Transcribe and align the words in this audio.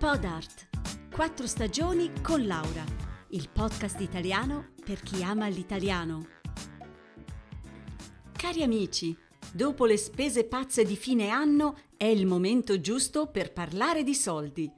Pod 0.00 0.24
Art. 0.24 0.68
Quattro 1.14 1.46
stagioni 1.46 2.10
con 2.22 2.46
Laura. 2.46 2.82
Il 3.32 3.50
podcast 3.50 4.00
italiano 4.00 4.72
per 4.82 5.02
chi 5.02 5.22
ama 5.22 5.46
l'italiano. 5.48 6.26
Cari 8.32 8.62
amici, 8.62 9.14
dopo 9.52 9.84
le 9.84 9.98
spese 9.98 10.44
pazze 10.44 10.86
di 10.86 10.96
fine 10.96 11.28
anno 11.28 11.80
è 11.98 12.06
il 12.06 12.24
momento 12.24 12.80
giusto 12.80 13.26
per 13.26 13.52
parlare 13.52 14.02
di 14.02 14.14
soldi. 14.14 14.72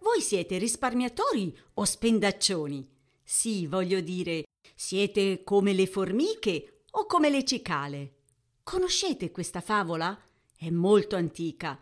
Voi 0.00 0.20
siete 0.20 0.58
risparmiatori 0.58 1.58
o 1.72 1.84
spendaccioni? 1.86 2.86
Sì, 3.24 3.66
voglio 3.66 4.00
dire, 4.00 4.44
siete 4.74 5.42
come 5.42 5.72
le 5.72 5.86
formiche 5.86 6.82
o 6.90 7.06
come 7.06 7.30
le 7.30 7.46
cicale? 7.46 8.16
Conoscete 8.62 9.30
questa 9.30 9.62
favola? 9.62 10.22
È 10.54 10.68
molto 10.68 11.16
antica. 11.16 11.80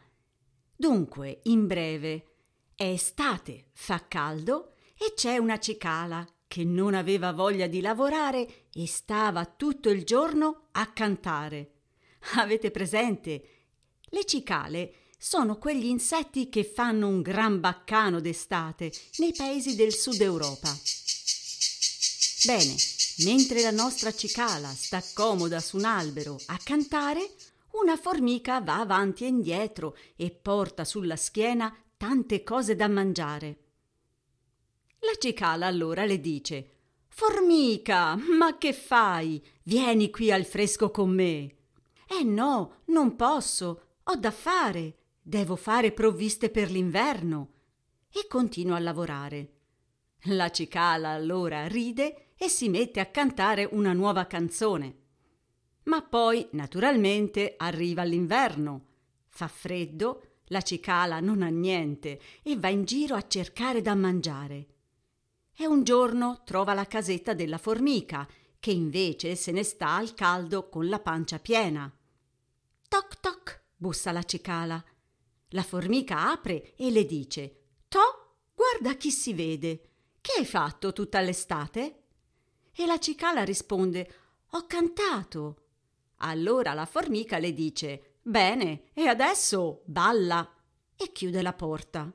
Dunque, 0.76 1.40
in 1.46 1.66
breve, 1.66 2.27
è 2.78 2.84
estate, 2.84 3.70
fa 3.72 4.06
caldo 4.06 4.74
e 4.96 5.12
c'è 5.16 5.36
una 5.36 5.58
cicala 5.58 6.24
che 6.46 6.62
non 6.62 6.94
aveva 6.94 7.32
voglia 7.32 7.66
di 7.66 7.80
lavorare 7.80 8.66
e 8.72 8.86
stava 8.86 9.44
tutto 9.46 9.90
il 9.90 10.04
giorno 10.04 10.68
a 10.70 10.86
cantare. 10.92 11.72
Avete 12.36 12.70
presente? 12.70 13.48
Le 14.02 14.24
cicale 14.24 14.92
sono 15.18 15.58
quegli 15.58 15.86
insetti 15.86 16.48
che 16.48 16.62
fanno 16.62 17.08
un 17.08 17.20
gran 17.20 17.58
baccano 17.58 18.20
d'estate 18.20 18.92
nei 19.16 19.32
paesi 19.36 19.74
del 19.74 19.92
sud 19.92 20.20
Europa. 20.20 20.72
Bene, 22.44 22.76
mentre 23.24 23.60
la 23.60 23.72
nostra 23.72 24.14
cicala 24.14 24.68
sta 24.68 25.02
comoda 25.14 25.58
su 25.58 25.78
un 25.78 25.84
albero 25.84 26.38
a 26.46 26.60
cantare, 26.62 27.28
una 27.72 27.96
formica 27.96 28.60
va 28.60 28.78
avanti 28.78 29.24
e 29.24 29.26
indietro 29.26 29.96
e 30.14 30.30
porta 30.30 30.84
sulla 30.84 31.16
schiena 31.16 31.76
tante 31.98 32.44
cose 32.44 32.76
da 32.76 32.88
mangiare. 32.88 33.58
La 35.00 35.14
cicala 35.18 35.66
allora 35.66 36.04
le 36.06 36.20
dice 36.20 36.70
Formica, 37.08 38.14
ma 38.14 38.56
che 38.56 38.72
fai? 38.72 39.44
Vieni 39.64 40.08
qui 40.08 40.30
al 40.30 40.44
fresco 40.44 40.92
con 40.92 41.10
me. 41.10 41.56
Eh 42.06 42.22
no, 42.22 42.82
non 42.86 43.16
posso, 43.16 43.82
ho 44.04 44.14
da 44.14 44.30
fare, 44.30 44.98
devo 45.20 45.56
fare 45.56 45.90
provviste 45.90 46.50
per 46.50 46.70
l'inverno. 46.70 47.54
E 48.10 48.28
continua 48.28 48.76
a 48.76 48.80
lavorare. 48.80 49.52
La 50.26 50.50
cicala 50.50 51.10
allora 51.10 51.66
ride 51.66 52.34
e 52.36 52.48
si 52.48 52.68
mette 52.68 53.00
a 53.00 53.06
cantare 53.06 53.68
una 53.72 53.92
nuova 53.92 54.26
canzone. 54.28 54.96
Ma 55.84 56.00
poi, 56.02 56.46
naturalmente, 56.52 57.54
arriva 57.56 58.04
l'inverno. 58.04 58.86
Fa 59.26 59.48
freddo 59.48 60.22
la 60.48 60.62
cicala 60.62 61.20
non 61.20 61.42
ha 61.42 61.48
niente 61.48 62.20
e 62.42 62.56
va 62.56 62.68
in 62.68 62.84
giro 62.84 63.14
a 63.14 63.26
cercare 63.26 63.82
da 63.82 63.94
mangiare. 63.94 64.66
E 65.56 65.66
un 65.66 65.82
giorno 65.82 66.42
trova 66.44 66.74
la 66.74 66.86
casetta 66.86 67.34
della 67.34 67.58
formica, 67.58 68.28
che 68.60 68.70
invece 68.70 69.34
se 69.34 69.52
ne 69.52 69.62
sta 69.62 69.96
al 69.96 70.14
caldo 70.14 70.68
con 70.68 70.88
la 70.88 71.00
pancia 71.00 71.38
piena. 71.38 71.92
Toc 72.88 73.20
toc, 73.20 73.62
bussa 73.76 74.12
la 74.12 74.22
cicala. 74.22 74.82
La 75.52 75.62
formica 75.62 76.30
apre 76.30 76.74
e 76.76 76.90
le 76.90 77.04
dice: 77.04 77.62
To, 77.88 78.36
guarda 78.54 78.96
chi 78.96 79.10
si 79.10 79.32
vede. 79.32 79.82
Che 80.20 80.32
hai 80.38 80.44
fatto 80.44 80.92
tutta 80.92 81.20
l'estate? 81.20 82.02
E 82.72 82.86
la 82.86 82.98
cicala 82.98 83.44
risponde: 83.44 84.14
Ho 84.50 84.66
cantato. 84.66 85.62
Allora 86.18 86.72
la 86.74 86.86
formica 86.86 87.38
le 87.38 87.52
dice: 87.52 88.07
Bene, 88.28 88.82
e 88.92 89.06
adesso 89.06 89.80
balla! 89.86 90.46
E 90.94 91.12
chiude 91.12 91.40
la 91.40 91.54
porta. 91.54 92.12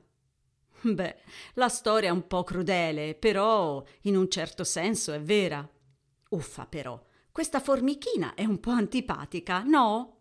Beh, 0.82 1.16
la 1.54 1.68
storia 1.68 2.10
è 2.10 2.12
un 2.12 2.28
po' 2.28 2.44
crudele, 2.44 3.16
però 3.16 3.82
in 4.02 4.16
un 4.16 4.30
certo 4.30 4.62
senso 4.62 5.12
è 5.12 5.20
vera. 5.20 5.68
Uffa, 6.28 6.66
però, 6.66 7.02
questa 7.32 7.58
formichina 7.58 8.34
è 8.34 8.44
un 8.44 8.60
po' 8.60 8.70
antipatica, 8.70 9.64
no? 9.64 10.18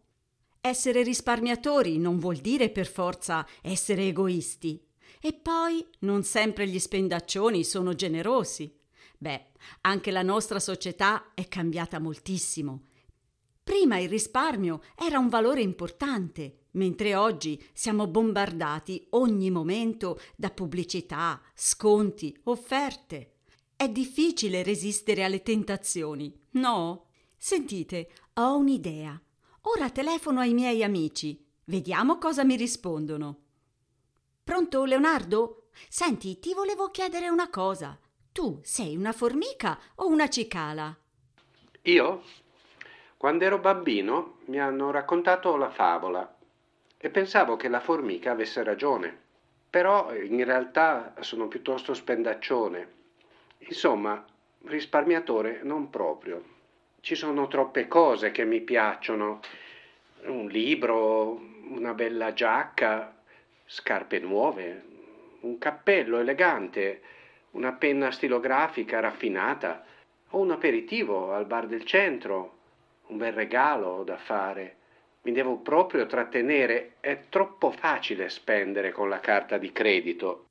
Essere 0.61 1.03
risparmiatori 1.03 1.99
non 1.99 2.17
vuol 2.17 2.37
dire 2.37 2.71
per 2.71 2.87
forza 2.87 3.45
essere 3.61 4.07
egoisti. 4.07 4.83
E 5.21 5.33
poi 5.33 5.85
non 5.99 6.23
sempre 6.23 6.67
gli 6.67 6.79
spendaccioni 6.79 7.63
sono 7.63 7.93
generosi. 7.93 8.75
Beh, 9.15 9.51
anche 9.81 10.09
la 10.09 10.23
nostra 10.23 10.59
società 10.59 11.35
è 11.35 11.47
cambiata 11.47 11.99
moltissimo 11.99 12.85
Prima 13.63 13.97
il 13.97 14.09
risparmio 14.09 14.81
era 14.95 15.19
un 15.19 15.29
valore 15.29 15.61
importante, 15.61 16.65
mentre 16.71 17.15
oggi 17.15 17.63
siamo 17.71 18.07
bombardati 18.07 19.07
ogni 19.11 19.49
momento 19.49 20.19
da 20.35 20.49
pubblicità, 20.49 21.41
sconti, 21.55 22.37
offerte. 22.43 23.35
È 23.75 23.87
difficile 23.87 24.63
resistere 24.63 25.23
alle 25.23 25.41
tentazioni, 25.41 26.37
no? 26.51 27.07
Sentite, 27.37 28.09
ho 28.33 28.57
un'idea. 28.57 29.19
Ora 29.61 29.89
telefono 29.89 30.41
ai 30.41 30.53
miei 30.53 30.83
amici. 30.83 31.41
Vediamo 31.65 32.17
cosa 32.17 32.43
mi 32.43 32.57
rispondono. 32.57 33.39
Pronto, 34.43 34.83
Leonardo? 34.83 35.69
Senti, 35.87 36.39
ti 36.39 36.53
volevo 36.53 36.89
chiedere 36.89 37.29
una 37.29 37.49
cosa. 37.49 37.97
Tu 38.33 38.59
sei 38.61 38.97
una 38.97 39.13
formica 39.13 39.79
o 39.95 40.07
una 40.07 40.27
cicala? 40.27 40.97
Io? 41.83 42.23
Quando 43.23 43.45
ero 43.45 43.57
bambino 43.57 44.39
mi 44.47 44.59
hanno 44.59 44.91
raccontato 44.91 45.55
la 45.55 45.69
favola 45.69 46.35
e 46.97 47.09
pensavo 47.09 47.55
che 47.55 47.69
la 47.69 47.79
formica 47.79 48.31
avesse 48.31 48.61
ragione, 48.63 49.17
però 49.69 50.13
in 50.13 50.43
realtà 50.43 51.13
sono 51.21 51.47
piuttosto 51.47 51.93
spendaccione. 51.93 52.91
Insomma, 53.59 54.21
risparmiatore 54.65 55.61
non 55.63 55.89
proprio. 55.89 56.43
Ci 56.99 57.15
sono 57.15 57.47
troppe 57.47 57.87
cose 57.87 58.31
che 58.31 58.43
mi 58.43 58.59
piacciono. 58.59 59.39
Un 60.25 60.47
libro, 60.49 61.39
una 61.69 61.93
bella 61.93 62.33
giacca, 62.33 63.15
scarpe 63.65 64.19
nuove, 64.19 64.83
un 65.39 65.57
cappello 65.59 66.19
elegante, 66.19 67.01
una 67.51 67.71
penna 67.71 68.11
stilografica 68.11 68.99
raffinata 68.99 69.85
o 70.31 70.39
un 70.39 70.51
aperitivo 70.51 71.31
al 71.31 71.45
bar 71.45 71.67
del 71.67 71.85
centro 71.85 72.59
un 73.07 73.17
bel 73.17 73.33
regalo 73.33 74.03
da 74.03 74.17
fare. 74.17 74.77
Mi 75.21 75.31
devo 75.31 75.57
proprio 75.57 76.05
trattenere, 76.05 76.95
è 76.99 77.25
troppo 77.29 77.71
facile 77.71 78.29
spendere 78.29 78.91
con 78.91 79.09
la 79.09 79.19
carta 79.19 79.57
di 79.57 79.71
credito. 79.71 80.47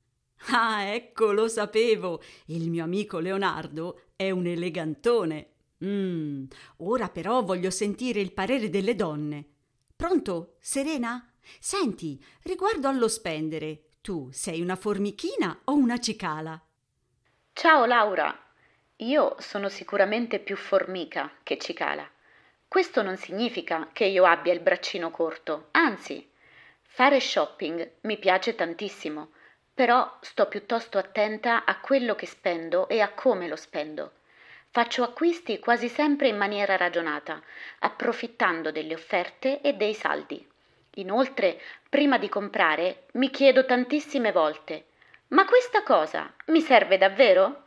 Ah, 0.51 0.83
ecco, 0.83 1.31
lo 1.31 1.47
sapevo. 1.47 2.21
Il 2.47 2.69
mio 2.69 2.83
amico 2.83 3.19
Leonardo 3.19 4.01
è 4.15 4.29
un 4.31 4.45
elegantone. 4.47 5.47
Mm, 5.85 6.45
ora 6.77 7.09
però 7.09 7.43
voglio 7.43 7.69
sentire 7.69 8.19
il 8.19 8.33
parere 8.33 8.69
delle 8.69 8.95
donne. 8.95 9.45
Pronto, 9.95 10.55
Serena? 10.59 11.31
Senti, 11.59 12.23
riguardo 12.43 12.87
allo 12.87 13.07
spendere, 13.07 13.83
tu 14.01 14.29
sei 14.31 14.61
una 14.61 14.75
formichina 14.75 15.61
o 15.65 15.73
una 15.75 15.99
cicala? 15.99 16.61
Ciao 17.53 17.85
Laura, 17.85 18.35
io 18.97 19.35
sono 19.39 19.69
sicuramente 19.69 20.39
più 20.39 20.55
formica 20.55 21.31
che 21.43 21.57
cicala. 21.57 22.09
Questo 22.73 23.03
non 23.03 23.17
significa 23.17 23.89
che 23.93 24.05
io 24.05 24.25
abbia 24.25 24.51
il 24.51 24.59
braccino 24.59 25.11
corto, 25.11 25.67
anzi, 25.73 26.27
fare 26.81 27.19
shopping 27.19 27.97
mi 28.01 28.17
piace 28.17 28.55
tantissimo, 28.55 29.29
però 29.71 30.17
sto 30.21 30.47
piuttosto 30.47 30.97
attenta 30.97 31.65
a 31.65 31.79
quello 31.79 32.15
che 32.15 32.25
spendo 32.25 32.87
e 32.87 32.99
a 32.99 33.09
come 33.09 33.47
lo 33.47 33.55
spendo. 33.55 34.13
Faccio 34.71 35.03
acquisti 35.03 35.59
quasi 35.59 35.87
sempre 35.87 36.29
in 36.29 36.35
maniera 36.35 36.75
ragionata, 36.75 37.39
approfittando 37.77 38.71
delle 38.71 38.95
offerte 38.95 39.61
e 39.61 39.73
dei 39.73 39.93
saldi. 39.93 40.43
Inoltre, 40.95 41.61
prima 41.87 42.17
di 42.17 42.27
comprare, 42.27 43.03
mi 43.11 43.29
chiedo 43.29 43.65
tantissime 43.65 44.31
volte: 44.31 44.85
ma 45.27 45.45
questa 45.45 45.83
cosa 45.83 46.33
mi 46.47 46.59
serve 46.59 46.97
davvero? 46.97 47.65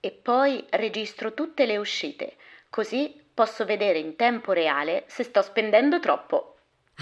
E 0.00 0.10
poi 0.12 0.64
registro 0.70 1.34
tutte 1.34 1.66
le 1.66 1.76
uscite, 1.76 2.36
così 2.70 3.19
posso 3.34 3.64
vedere 3.64 3.98
in 3.98 4.16
tempo 4.16 4.52
reale 4.52 5.04
se 5.06 5.24
sto 5.24 5.42
spendendo 5.42 6.00
troppo. 6.00 6.56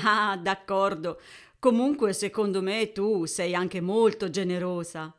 Ah, 0.04 0.36
d'accordo. 0.36 1.20
Comunque, 1.58 2.12
secondo 2.12 2.62
me, 2.62 2.92
tu 2.92 3.24
sei 3.26 3.54
anche 3.54 3.80
molto 3.80 4.30
generosa. 4.30 5.12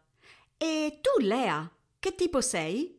E 0.58 1.00
tu, 1.02 1.22
Lea, 1.24 1.70
che 2.00 2.16
tipo 2.16 2.42
sei? 2.42 2.98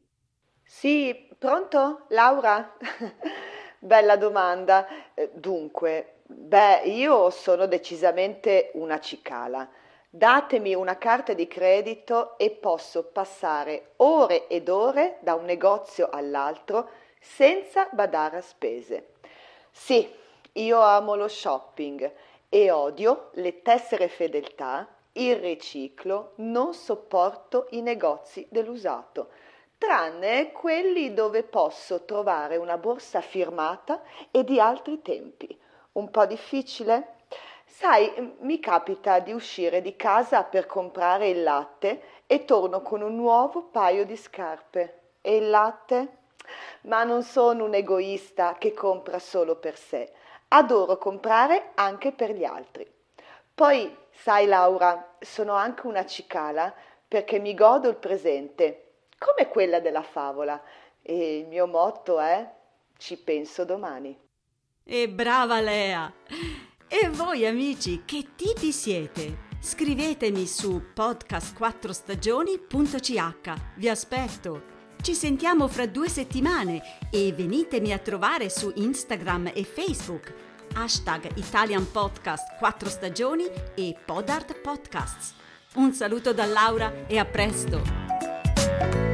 Sì, 0.65 1.29
pronto? 1.39 2.07
Laura? 2.11 2.77
Bella 3.79 4.17
domanda. 4.17 4.87
Eh, 5.15 5.31
dunque, 5.35 6.21
beh, 6.27 6.83
io 6.85 7.31
sono 7.31 7.67
decisamente 7.67 8.71
una 8.75 9.01
cicala. 9.01 9.69
Datemi 10.09 10.75
una 10.75 10.99
carta 10.99 11.35
di 11.35 11.47
credito 11.47 12.37
e 12.39 12.51
posso 12.51 13.05
passare 13.05 13.93
ore 13.97 14.49
ed 14.49 14.69
ore 14.69 15.19
da 15.23 15.35
un 15.35 15.45
negozio 15.45 16.09
all'altro 16.11 16.91
senza 17.21 17.89
badare 17.93 18.39
a 18.39 18.41
spese. 18.41 19.13
Sì, 19.71 20.11
io 20.53 20.81
amo 20.81 21.15
lo 21.15 21.29
shopping 21.29 22.13
e 22.49 22.71
odio 22.71 23.31
le 23.35 23.63
tessere 23.63 24.09
fedeltà 24.09 24.89
il 25.13 25.37
riciclo, 25.37 26.33
non 26.37 26.73
sopporto 26.73 27.67
i 27.71 27.83
negozi 27.83 28.47
dell'usato, 28.49 29.31
tranne 29.77 30.53
quelli 30.53 31.13
dove 31.15 31.43
posso 31.43 32.05
trovare 32.05 32.57
una 32.57 32.79
borsa 32.79 33.21
firmata 33.21 34.03
e 34.31 34.45
di 34.45 34.61
altri 34.61 35.03
tempi. 35.03 35.59
Un 35.93 36.11
po' 36.11 36.27
difficile? 36.27 37.17
Sai, 37.65 38.37
mi 38.41 38.61
capita 38.61 39.19
di 39.19 39.33
uscire 39.33 39.81
di 39.81 39.97
casa 39.97 40.45
per 40.45 40.67
comprare 40.67 41.29
il 41.29 41.43
latte 41.43 42.03
e 42.27 42.45
torno 42.45 42.83
con 42.83 43.01
un 43.01 43.17
nuovo 43.17 43.63
paio 43.63 44.05
di 44.05 44.17
scarpe. 44.17 44.99
E 45.21 45.37
il 45.37 45.51
latte? 45.51 46.19
Ma 46.83 47.05
non 47.05 47.23
sono 47.23 47.65
un 47.65 47.75
egoista 47.75 48.57
che 48.59 48.73
compra 48.73 49.19
solo 49.19 49.57
per 49.57 49.77
sé. 49.77 50.13
Adoro 50.49 50.99
comprare 50.99 51.71
anche 51.75 52.13
per 52.13 52.33
gli 52.33 52.45
altri. 52.45 52.91
Poi, 53.55 53.95
sai 54.11 54.47
Laura, 54.47 55.17
sono 55.21 55.55
anche 55.55 55.87
una 55.87 56.07
cicala 56.07 56.75
perché 57.07 57.39
mi 57.39 57.55
godo 57.55 57.89
il 57.89 57.97
presente, 57.97 58.93
come 59.19 59.49
quella 59.49 59.81
della 59.81 60.03
favola. 60.03 60.61
E 61.03 61.39
il 61.39 61.47
mio 61.47 61.67
motto 61.67 62.21
è 62.21 62.49
ci 62.97 63.17
penso 63.17 63.65
domani. 63.65 64.17
E 64.85 65.09
brava 65.09 65.61
Lea! 65.61 66.13
E 66.87 67.09
voi 67.09 67.47
amici, 67.47 68.05
che 68.05 68.35
tipi 68.35 68.73
siete? 68.73 69.49
Scrivetemi 69.61 70.47
su 70.47 70.83
podcast4stagioni.ch. 70.95 73.55
Vi 73.77 73.89
aspetto. 73.89 74.80
Ci 75.03 75.15
sentiamo 75.15 75.67
fra 75.67 75.87
due 75.87 76.11
settimane 76.11 76.83
e 77.11 77.33
venitemi 77.33 77.93
a 77.93 77.99
trovare 77.99 78.51
su 78.51 78.71
Instagram 78.75 79.51
e 79.55 79.65
Facebook. 79.65 80.33
Hashtag 80.75 81.37
Italian 81.37 81.91
Podcast 81.91 82.57
4 82.59 82.89
stagioni 82.91 83.45
e 83.75 83.97
Podart 84.05 84.61
Podcasts. 84.61 85.33
Un 85.77 85.95
saluto 85.95 86.35
da 86.35 86.45
Laura 86.45 87.07
e 87.07 87.19
a 87.19 87.25
presto! 87.25 89.10